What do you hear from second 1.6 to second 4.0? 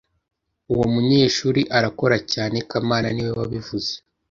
arakora cyane kamana niwe wabivuze